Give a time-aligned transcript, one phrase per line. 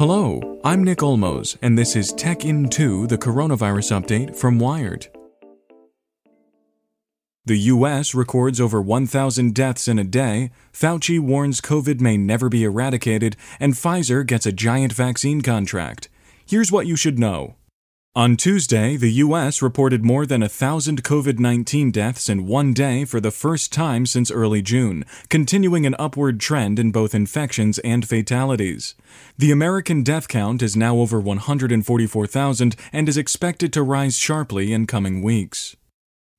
[0.00, 5.08] Hello, I'm Nick Olmos, and this is Tech In 2, the coronavirus update from Wired.
[7.44, 8.14] The U.S.
[8.14, 13.74] records over 1,000 deaths in a day, Fauci warns COVID may never be eradicated, and
[13.74, 16.08] Pfizer gets a giant vaccine contract.
[16.46, 17.56] Here's what you should know.
[18.16, 19.62] On Tuesday, the U.S.
[19.62, 24.04] reported more than a thousand COVID 19 deaths in one day for the first time
[24.04, 28.96] since early June, continuing an upward trend in both infections and fatalities.
[29.38, 34.88] The American death count is now over 144,000 and is expected to rise sharply in
[34.88, 35.76] coming weeks.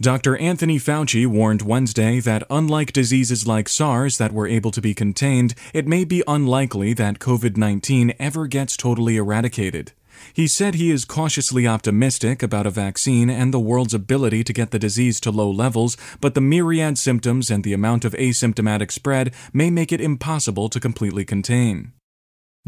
[0.00, 0.38] Dr.
[0.38, 5.54] Anthony Fauci warned Wednesday that unlike diseases like SARS that were able to be contained,
[5.74, 9.92] it may be unlikely that COVID 19 ever gets totally eradicated.
[10.32, 14.70] He said he is cautiously optimistic about a vaccine and the world's ability to get
[14.70, 19.34] the disease to low levels, but the myriad symptoms and the amount of asymptomatic spread
[19.52, 21.92] may make it impossible to completely contain.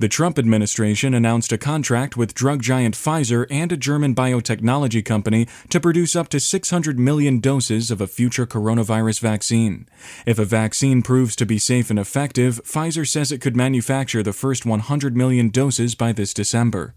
[0.01, 5.47] The Trump administration announced a contract with drug giant Pfizer and a German biotechnology company
[5.69, 9.87] to produce up to 600 million doses of a future coronavirus vaccine.
[10.25, 14.33] If a vaccine proves to be safe and effective, Pfizer says it could manufacture the
[14.33, 16.95] first 100 million doses by this December.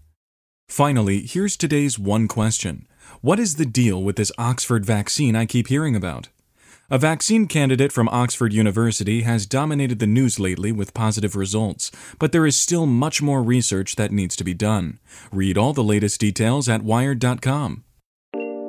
[0.68, 2.86] Finally, here's today's one question
[3.20, 6.28] What is the deal with this Oxford vaccine I keep hearing about?
[6.90, 12.32] A vaccine candidate from Oxford University has dominated the news lately with positive results, but
[12.32, 14.98] there is still much more research that needs to be done.
[15.32, 17.84] Read all the latest details at wired.com.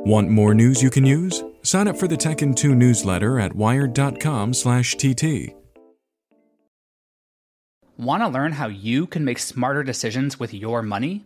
[0.05, 1.43] Want more news you can use?
[1.61, 5.55] Sign up for the Tech in 2 newsletter at wired.com/tt.
[7.97, 11.25] Want to learn how you can make smarter decisions with your money?